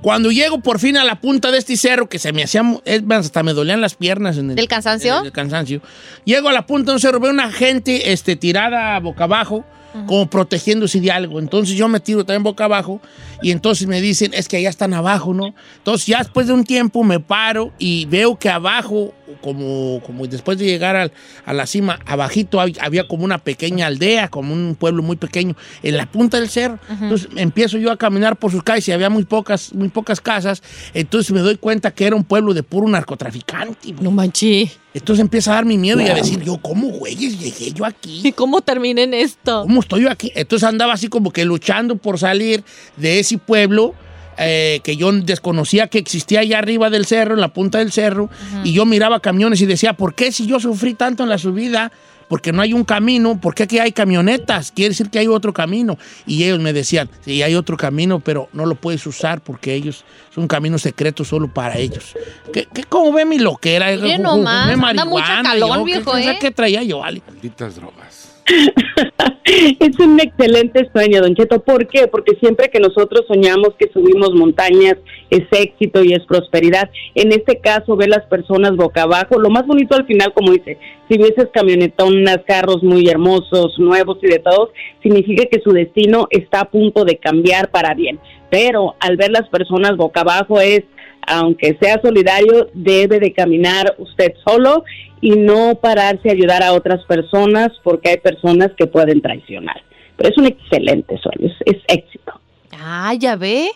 [0.00, 2.62] Cuando llego por fin a la punta de este cerro, que se me hacía,
[3.10, 4.38] hasta me dolían las piernas.
[4.38, 5.18] En el, ¿Del cansancio?
[5.18, 5.82] en el cansancio.
[6.24, 9.64] Llego a la punta de un cerro, veo una gente este, tirada boca abajo,
[10.06, 11.38] como protegiéndose de algo.
[11.38, 13.00] Entonces yo me tiro también boca abajo
[13.42, 15.54] y entonces me dicen, es que allá están abajo, ¿no?
[15.78, 20.58] Entonces ya después de un tiempo me paro y veo que abajo, como, como después
[20.58, 21.12] de llegar al-
[21.44, 25.54] a la cima, abajito hab- había como una pequeña aldea, como un pueblo muy pequeño,
[25.82, 26.78] en la punta del cerro.
[26.88, 30.62] Entonces empiezo yo a caminar por sus calles y había muy pocas, muy pocas casas.
[30.94, 33.92] Entonces me doy cuenta que era un pueblo de puro narcotraficante.
[34.00, 34.70] No manché.
[34.94, 36.16] Entonces empieza a dar mi miedo y a Wow.
[36.16, 38.22] decir, yo, ¿cómo, güeyes, llegué yo aquí?
[38.24, 39.62] ¿Y cómo terminé en esto?
[39.62, 40.32] ¿Cómo estoy yo aquí?
[40.34, 42.64] Entonces andaba así como que luchando por salir
[42.96, 43.94] de ese pueblo
[44.38, 48.30] eh, que yo desconocía que existía allá arriba del cerro, en la punta del cerro,
[48.64, 51.90] y yo miraba camiones y decía, ¿por qué si yo sufrí tanto en la subida?
[52.28, 54.70] Porque no hay un camino, ¿por qué aquí hay camionetas?
[54.70, 55.96] Quiere decir que hay otro camino.
[56.26, 60.04] Y ellos me decían, sí, hay otro camino, pero no lo puedes usar porque ellos
[60.34, 62.14] son caminos secretos solo para ellos.
[62.52, 63.86] ¿Qué, qué, ¿Cómo ve mi loquera?
[63.96, 66.36] Mire nomás, anda mucha calor, yo, ¿qué- viejo, qué- ¿eh?
[66.38, 67.22] ¿Qué traía yo, Ale?
[67.26, 68.27] Malditas drogas.
[69.80, 71.60] Es un excelente sueño, Don Cheto.
[71.60, 72.06] ¿Por qué?
[72.06, 74.96] Porque siempre que nosotros soñamos que subimos montañas
[75.30, 76.90] es éxito y es prosperidad.
[77.14, 79.38] En este caso, ve las personas boca abajo.
[79.38, 84.26] Lo más bonito al final, como dice, si vieses camionetonas, carros muy hermosos, nuevos y
[84.26, 84.70] de todos,
[85.02, 88.18] significa que su destino está a punto de cambiar para bien.
[88.50, 90.82] Pero al ver las personas boca abajo es
[91.28, 94.84] aunque sea solidario, debe de caminar usted solo
[95.20, 99.82] y no pararse a ayudar a otras personas porque hay personas que pueden traicionar.
[100.16, 102.32] Pero es un excelente sueño, es, es éxito.
[102.72, 103.70] Ah, ya ve.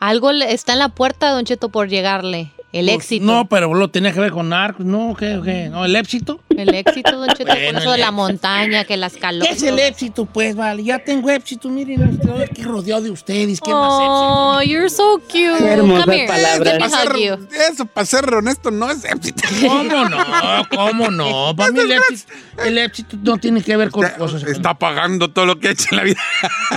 [0.00, 2.50] Algo le- está en la puerta, Don Cheto, por llegarle.
[2.72, 3.24] El Pues, éxito.
[3.26, 4.84] No, pero lo tenía que ver con narcos.
[4.86, 5.38] No, ¿qué?
[5.44, 5.68] qué?
[5.68, 6.40] No, el éxito.
[6.56, 9.56] El éxito, Don Cheto, Bueno, por eso de la montaña, que las ¿Qué calores.
[9.56, 10.24] es el éxito?
[10.26, 11.68] Pues vale, ya tengo éxito.
[11.68, 13.60] Miren, estoy aquí rodeado de ustedes.
[13.60, 15.32] ¿Qué más Oh, you're so cute.
[15.58, 16.26] Qué hermosas Come here.
[16.28, 17.48] Para ser- you.
[17.70, 19.42] eso, para ser honesto, no es éxito.
[19.66, 20.18] ¿Cómo no?
[20.70, 21.54] ¿Cómo no?
[21.56, 22.32] Para mí el éxito,
[22.64, 24.42] el éxito no tiene que ver con cosas.
[24.44, 26.20] Está pagando todo lo que ha hecho en la vida.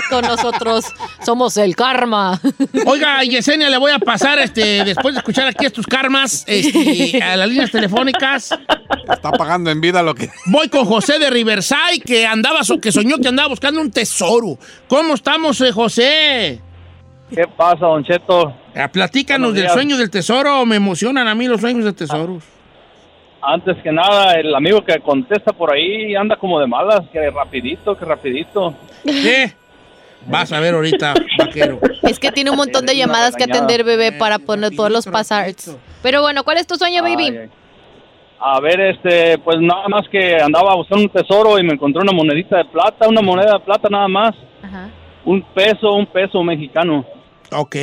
[0.10, 0.86] Con nosotros
[1.26, 2.40] somos el karma.
[2.86, 7.36] Oiga, Yesenia, le voy a pasar, este, después de escuchar aquí estos karmas, este, a
[7.38, 8.52] las líneas telefónicas.
[9.12, 10.30] Está pagando en vida lo que.
[10.46, 14.58] Voy con José de Riverside, que andaba, que soñó que andaba buscando un tesoro.
[14.88, 16.62] ¿Cómo estamos, eh, José?
[17.34, 18.54] ¿Qué pasa, Don Cheto?
[18.74, 20.66] Eh, Platícanos del sueño del tesoro.
[20.66, 22.44] Me emocionan a mí los sueños de tesoros.
[23.42, 27.96] Antes que nada, el amigo que contesta por ahí anda como de malas, que rapidito,
[27.96, 28.76] que rapidito.
[29.04, 29.54] ¿Qué?
[30.28, 31.80] Vas a ver ahorita, vaquero.
[32.02, 35.76] Es que tiene un montón de llamadas que atender, bebé, para poner todos los passards.
[36.02, 37.28] Pero bueno, ¿cuál es tu sueño, baby?
[37.28, 37.50] Ay, ay.
[38.40, 42.12] A ver, este, pues nada más que andaba buscando un tesoro y me encontré una
[42.12, 44.36] monedita de plata, una moneda de plata nada más.
[44.62, 44.90] Ajá.
[45.24, 47.06] Un peso, un peso mexicano.
[47.52, 47.76] Ok,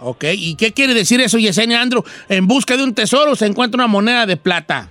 [0.00, 0.24] ok.
[0.32, 2.04] ¿Y qué quiere decir eso, Yesenia Andro?
[2.28, 4.90] En busca de un tesoro se encuentra una moneda de plata.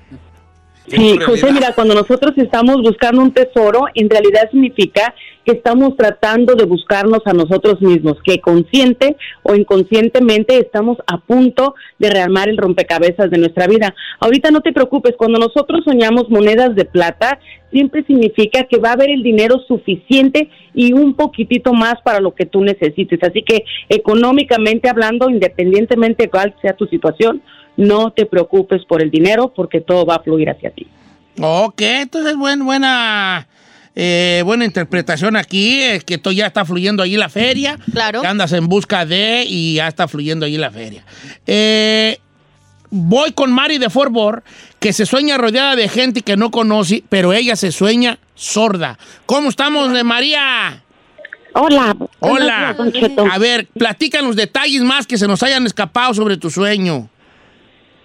[0.88, 5.14] Sí, José, mira, cuando nosotros estamos buscando un tesoro, en realidad significa
[5.46, 11.76] que estamos tratando de buscarnos a nosotros mismos, que consciente o inconscientemente estamos a punto
[12.00, 13.96] de rearmar el rompecabezas de nuestra vida.
[14.20, 17.40] Ahorita no te preocupes, cuando nosotros soñamos monedas de plata,
[17.72, 22.36] siempre significa que va a haber el dinero suficiente y un poquitito más para lo
[22.36, 23.20] que tú necesites.
[23.24, 27.42] Así que económicamente hablando, independientemente de cuál sea tu situación,
[27.78, 30.88] no te preocupes por el dinero porque todo va a fluir hacia ti.
[31.40, 33.48] Ok, entonces buen, buena,
[33.96, 37.78] eh, buena interpretación aquí, eh, que todo ya está fluyendo allí la feria.
[37.92, 38.22] Claro.
[38.22, 41.04] Que andas en busca de y ya está fluyendo allí la feria.
[41.48, 42.20] Eh,
[42.92, 44.46] voy con Mari de Fort Worth,
[44.80, 49.00] que se sueña rodeada de gente que no conoce, pero ella se sueña sorda.
[49.26, 50.84] ¿Cómo estamos, eh, María?
[51.56, 51.96] Hola.
[52.20, 52.76] Hola.
[52.92, 53.12] Días.
[53.32, 57.10] A ver, platícanos detalles más que se nos hayan escapado sobre tu sueño.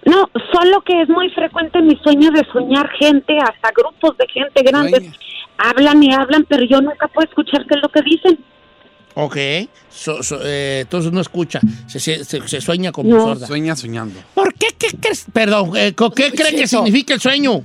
[0.05, 4.63] No, solo que es muy frecuente mi sueño de soñar gente, hasta grupos de gente
[4.63, 5.03] grandes.
[5.57, 8.39] Hablan y hablan, pero yo nunca puedo escuchar qué es lo que dicen.
[9.15, 9.37] Ok.
[9.89, 11.59] So- so- eh, entonces no escucha.
[11.87, 13.19] Se, se- se- se sueña como No.
[13.21, 13.45] sorda.
[13.47, 14.19] Sueña soñando.
[14.33, 14.67] ¿Por qué?
[14.77, 15.25] ¿Qué crees?
[15.33, 17.63] Perdón, eh, ¿co- ¿qué cree que significa el sueño?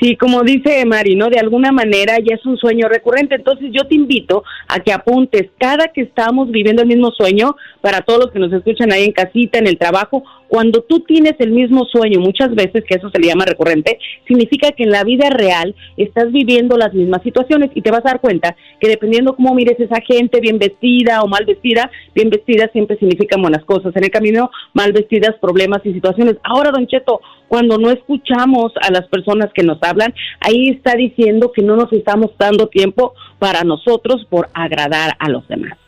[0.00, 1.28] Sí, como dice Mari, ¿no?
[1.28, 3.34] De alguna manera ya es un sueño recurrente.
[3.34, 8.00] Entonces yo te invito a que apuntes cada que estamos viviendo el mismo sueño, para
[8.02, 11.52] todos los que nos escuchan ahí en casita, en el trabajo, cuando tú tienes el
[11.52, 15.28] mismo sueño, muchas veces, que eso se le llama recurrente, significa que en la vida
[15.28, 19.54] real estás viviendo las mismas situaciones y te vas a dar cuenta que dependiendo cómo
[19.54, 23.94] mires esa gente, bien vestida o mal vestida, bien vestida siempre significan buenas cosas.
[23.94, 26.36] En el camino, mal vestidas, problemas y situaciones.
[26.42, 31.52] Ahora, Don Cheto, cuando no escuchamos a las personas que nos hablan, ahí está diciendo
[31.54, 35.78] que no nos estamos dando tiempo para nosotros por agradar a los demás.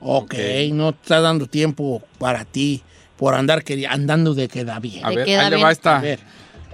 [0.00, 0.34] Ok,
[0.72, 2.82] no está dando tiempo para ti
[3.18, 5.04] por andar andando de queda bien.
[5.04, 6.02] A ver, ahí le va esta.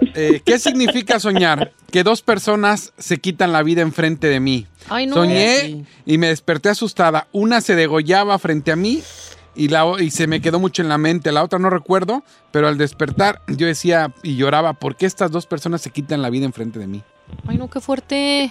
[0.00, 1.72] Eh, ¿Qué significa soñar?
[1.90, 4.66] Que dos personas se quitan la vida enfrente de mí.
[4.88, 5.14] Ay, no.
[5.14, 7.28] Soñé y me desperté asustada.
[7.32, 9.02] Una se degollaba frente a mí
[9.54, 11.32] y, la, y se me quedó mucho en la mente.
[11.32, 15.46] La otra no recuerdo, pero al despertar yo decía y lloraba, ¿por qué estas dos
[15.46, 17.02] personas se quitan la vida enfrente de mí?
[17.46, 18.50] Ay, no, qué fuerte.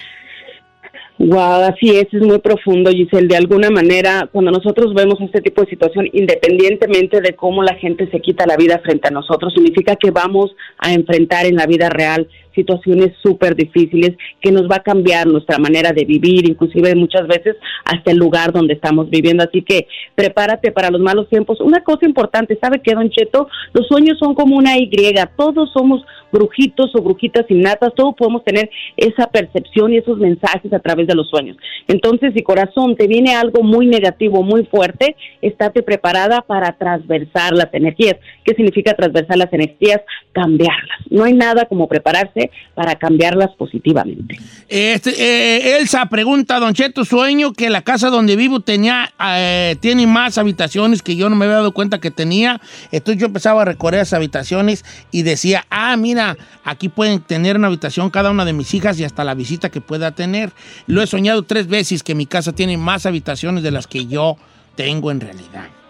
[1.19, 3.27] Wow, así es, es muy profundo, Giselle.
[3.27, 8.09] De alguna manera, cuando nosotros vemos este tipo de situación, independientemente de cómo la gente
[8.09, 11.89] se quita la vida frente a nosotros, significa que vamos a enfrentar en la vida
[11.89, 14.11] real situaciones súper difíciles
[14.41, 18.51] que nos va a cambiar nuestra manera de vivir, inclusive muchas veces hasta el lugar
[18.51, 19.43] donde estamos viviendo.
[19.43, 21.59] Así que prepárate para los malos tiempos.
[21.61, 23.47] Una cosa importante, ¿sabe qué, Don Cheto?
[23.73, 24.89] Los sueños son como una Y,
[25.35, 30.79] todos somos brujitos o brujitas innatas, todos podemos tener esa percepción y esos mensajes a
[30.79, 31.57] través de los sueños.
[31.87, 37.71] Entonces, si corazón te viene algo muy negativo, muy fuerte, estate preparada para transversar las
[37.73, 38.15] energías.
[38.43, 40.01] ¿Qué significa transversar las energías?
[40.31, 40.99] Cambiarlas.
[41.09, 42.42] No hay nada como prepararse
[42.75, 44.37] para cambiarlas positivamente.
[44.67, 50.07] Este, eh, Elsa pregunta, Don Cheto, sueño que la casa donde vivo tenía, eh, tiene
[50.07, 52.61] más habitaciones que yo no me había dado cuenta que tenía.
[52.91, 57.67] Entonces yo empezaba a recorrer esas habitaciones y decía, ah, mira, aquí pueden tener una
[57.67, 60.51] habitación cada una de mis hijas y hasta la visita que pueda tener.
[60.87, 64.37] Lo he soñado tres veces que mi casa tiene más habitaciones de las que yo
[64.75, 65.82] tengo en realidad.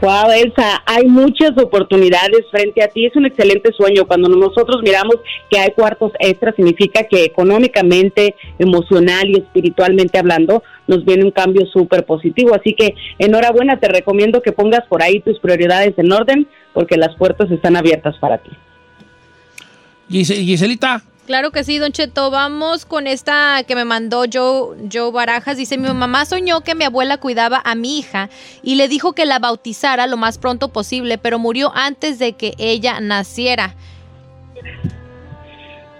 [0.00, 3.06] Wow, Elsa, hay muchas oportunidades frente a ti.
[3.06, 4.06] Es un excelente sueño.
[4.06, 5.16] Cuando nosotros miramos
[5.50, 11.64] que hay cuartos extras, significa que económicamente, emocional y espiritualmente hablando, nos viene un cambio
[11.72, 12.54] súper positivo.
[12.54, 17.16] Así que enhorabuena, te recomiendo que pongas por ahí tus prioridades en orden, porque las
[17.16, 18.50] puertas están abiertas para ti.
[20.10, 21.02] Gise- Giselita.
[21.26, 22.30] Claro que sí, Don Cheto.
[22.30, 25.56] Vamos con esta que me mandó Joe, Joe Barajas.
[25.56, 28.28] Dice, mi mamá soñó que mi abuela cuidaba a mi hija
[28.62, 32.54] y le dijo que la bautizara lo más pronto posible, pero murió antes de que
[32.58, 33.74] ella naciera.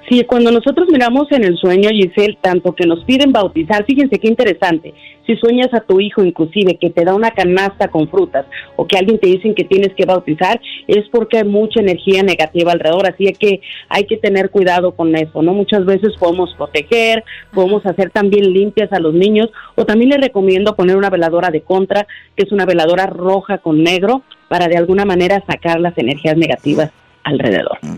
[0.09, 4.29] Sí, cuando nosotros miramos en el sueño, Giselle, tanto que nos piden bautizar, fíjense qué
[4.29, 4.93] interesante.
[5.27, 8.45] Si sueñas a tu hijo, inclusive, que te da una canasta con frutas
[8.77, 12.73] o que alguien te dicen que tienes que bautizar, es porque hay mucha energía negativa
[12.73, 13.09] alrededor.
[13.09, 15.55] Así que hay que tener cuidado con eso, ¿no?
[15.55, 20.77] Muchas veces podemos proteger, podemos hacer también limpias a los niños, o también les recomiendo
[20.77, 25.07] poner una veladora de contra, que es una veladora roja con negro, para de alguna
[25.07, 26.91] manera sacar las energías negativas
[27.25, 27.79] alrededor.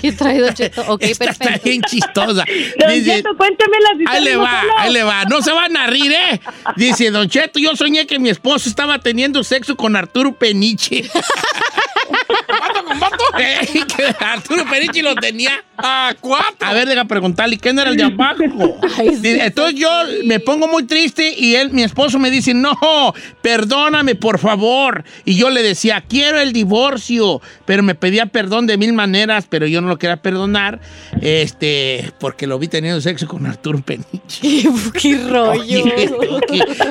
[0.00, 0.82] ¿Qué trae, Don Cheto?
[0.88, 1.54] Ok, Esta perfecto.
[1.54, 2.44] Está bien chistosa.
[2.78, 5.24] Don Dice- Cheto, cuéntame las Ahí le historias, va, no ahí le va.
[5.24, 6.40] No se van a rir, ¿eh?
[6.76, 11.08] Dice, Don Cheto, yo soñé que mi esposo estaba teniendo sexo con Arturo Peniche.
[13.36, 16.66] Que Arturo Peniche lo tenía a cuatro.
[16.66, 18.42] A ver, deja preguntarle, ¿quién era el de abajo?
[19.22, 19.88] Entonces yo
[20.24, 22.74] me pongo muy triste y él, mi esposo me dice, no,
[23.42, 25.04] perdóname, por favor.
[25.24, 29.66] Y yo le decía, quiero el divorcio, pero me pedía perdón de mil maneras, pero
[29.66, 30.80] yo no lo quería perdonar,
[31.20, 34.10] este, porque lo vi teniendo sexo con Arturo Peniche.
[35.00, 35.60] ¿Qué rollo?
[35.60, 35.94] Oye,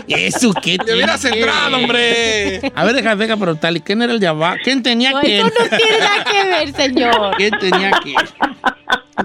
[0.08, 2.62] ¿qué- ¿Eso qué Te hubieras entrado, hombre.
[2.76, 4.58] A ver, deja, deja preguntarle, ¿quién era el de abajo?
[4.63, 7.36] ¿Quién tenía No, que eso no tiene nada que ver, señor.
[7.38, 8.13] ¿Quién tenía que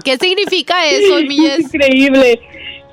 [0.03, 1.59] ¿Qué significa eso, Es Milles?
[1.59, 2.39] increíble.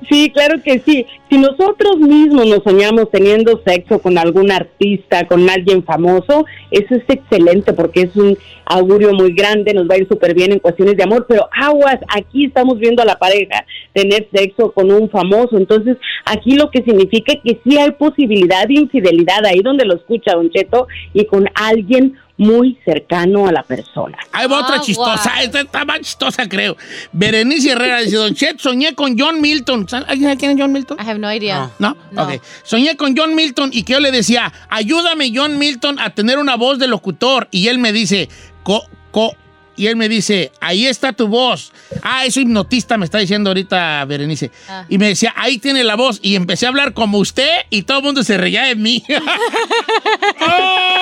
[0.09, 1.05] Sí, claro que sí.
[1.29, 7.03] Si nosotros mismos nos soñamos teniendo sexo con algún artista, con alguien famoso, eso es
[7.07, 10.95] excelente porque es un augurio muy grande, nos va a ir súper bien en cuestiones
[10.95, 15.57] de amor, pero aguas, aquí estamos viendo a la pareja tener sexo con un famoso,
[15.57, 20.33] entonces aquí lo que significa que sí hay posibilidad de infidelidad ahí donde lo escucha
[20.33, 24.17] Don Cheto y con alguien muy cercano a la persona.
[24.31, 24.85] Ahí va otra Agua.
[24.85, 25.43] chistosa.
[25.43, 26.77] Esta está más chistosa, creo.
[27.11, 29.87] Berenice Herrera dice, Don Chet, soñé con John Milton.
[29.89, 30.97] ¿Sabe- ¿Alguien sabe quién es John Milton?
[30.99, 31.69] I have no idea.
[31.79, 31.97] ¿No?
[32.11, 32.23] No.
[32.23, 32.41] Ok.
[32.63, 36.55] Soñé con John Milton y que yo le decía, ayúdame John Milton a tener una
[36.55, 37.49] voz de locutor.
[37.51, 38.29] Y él me dice,
[38.63, 39.35] co, co,
[39.75, 41.71] y él me dice, ahí está tu voz.
[42.03, 44.49] Ah, eso hipnotista me está diciendo ahorita Berenice.
[44.69, 44.85] Ah.
[44.87, 46.19] Y me decía, ahí tiene la voz.
[46.21, 49.03] Y empecé a hablar como usted y todo el mundo se reía de mí.
[50.41, 50.98] ¡Oh!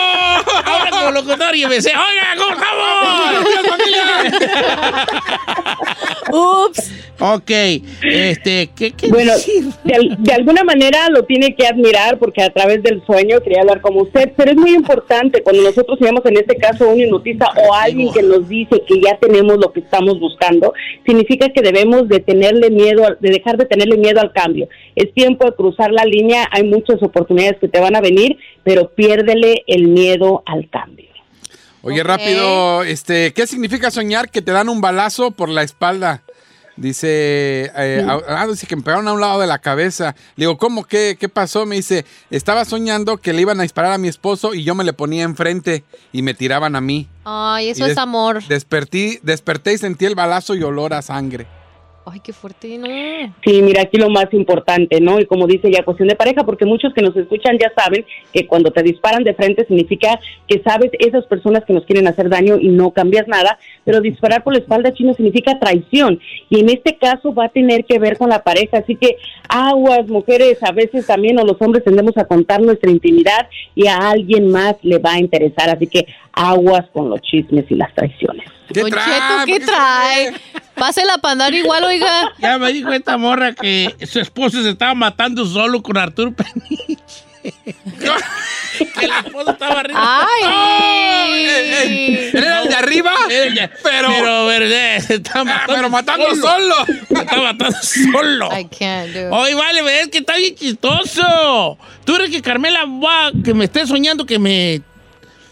[1.08, 3.88] Como locutor y empecé, oiga, ¿cómo estamos?
[6.30, 6.92] Ups.
[7.20, 7.52] ok,
[8.04, 9.64] este, ¿qué, qué Bueno, decir?
[9.86, 13.62] de, al- de alguna manera lo tiene que admirar porque a través del sueño quería
[13.62, 17.48] hablar como usted, pero es muy importante cuando nosotros tenemos en este caso un hipnotista
[17.56, 20.74] o alguien que nos dice que ya tenemos lo que estamos buscando,
[21.06, 24.68] significa que debemos de tenerle miedo, al- de dejar de tenerle miedo al cambio.
[24.96, 28.90] Es tiempo de cruzar la línea, hay muchas oportunidades que te van a venir, pero
[28.90, 30.97] piérdele el miedo al cambio.
[31.88, 36.22] Oye, rápido, este, ¿qué significa soñar que te dan un balazo por la espalda?
[36.76, 40.16] Dice, eh, ah, dice que me pegaron a un lado de la cabeza.
[40.36, 40.84] Le digo, ¿cómo?
[40.84, 41.66] ¿Qué, ¿Qué pasó?
[41.66, 44.84] Me dice, estaba soñando que le iban a disparar a mi esposo y yo me
[44.84, 47.08] le ponía enfrente y me tiraban a mí.
[47.24, 48.46] Ay, eso Y es amor.
[48.48, 51.48] Despertí, desperté y sentí el balazo y olor a sangre.
[52.10, 52.88] Ay, qué fuerte, no.
[53.44, 55.20] Sí, mira, aquí lo más importante, ¿no?
[55.20, 58.48] Y como dice ya, cuestión de pareja, porque muchos que nos escuchan ya saben que
[58.48, 62.58] cuando te disparan de frente significa que sabes esas personas que nos quieren hacer daño
[62.60, 66.22] y no cambias nada, pero disparar por la espalda chino significa traición.
[66.50, 68.78] Y en este caso va a tener que ver con la pareja.
[68.78, 69.18] Así que
[69.50, 73.98] aguas, mujeres, a veces también o los hombres tendemos a contar nuestra intimidad y a
[73.98, 75.70] alguien más le va a interesar.
[75.70, 78.57] Así que aguas con los chismes y las traiciones.
[78.74, 79.06] ¿Qué Don trae?
[79.06, 80.34] Cheto, ¿Por ¿qué trae?
[80.76, 82.32] Pásela para andar igual, oiga.
[82.40, 87.24] Ya me dijo esta morra que su esposo se estaba matando solo con Arturo Peniche.
[89.00, 90.28] que el esposo estaba arriba.
[90.44, 92.30] Ay.
[92.34, 93.12] ¿Era el de arriba?
[93.30, 96.76] Ella- Pero- pero, verdad, se está matando, pero matando solo.
[96.86, 98.50] Se está matando solo.
[98.60, 99.32] I can't do it.
[99.32, 101.78] Oye, vale, ves que está bien chistoso.
[102.06, 104.82] ¿Tú crees que Carmela va, que me esté soñando que me...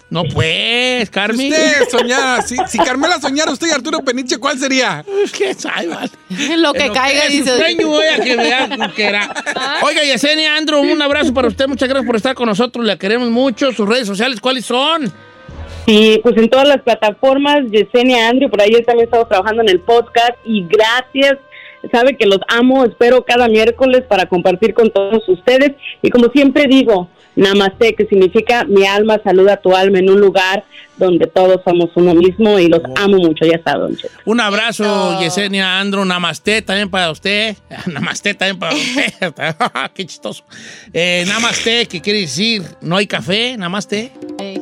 [0.10, 1.51] No pues, Si Carmen.
[1.51, 5.03] usted soñara, si, si Carmela soñara usted y Arturo Peniche, ¿cuál sería?
[5.36, 6.10] ¿Qué sabe, vale?
[6.58, 7.49] Lo que Pero caiga, que dice.
[7.51, 9.34] su sueño voy a que vea lo que era.
[9.82, 11.68] Oiga, Yesenia Andro, un abrazo para usted.
[11.68, 12.86] Muchas gracias por estar con nosotros.
[12.86, 13.72] La queremos mucho.
[13.72, 15.12] Sus redes sociales, ¿cuáles son?
[15.88, 19.80] Sí, pues en todas las plataformas, Yesenia Andrew, por ahí también estamos trabajando en el
[19.82, 21.38] podcast y gracias.
[21.91, 25.73] Sabe que los amo, espero cada miércoles para compartir con todos ustedes.
[26.01, 30.21] Y como siempre digo, Namaste, que significa mi alma saluda a tu alma en un
[30.21, 30.63] lugar
[30.97, 34.13] donde todos somos uno mismo y los amo mucho, ya está, Don Cheto.
[34.23, 36.05] Un abrazo, Yesenia Andro.
[36.05, 37.57] Namaste también para usted.
[37.88, 39.33] Namaste también para usted.
[39.93, 40.45] Qué chistoso.
[40.93, 42.63] Eh, namaste, ¿qué quiere decir?
[42.81, 43.57] ¿No hay café?
[43.57, 44.11] Namaste.
[44.39, 44.61] Ey.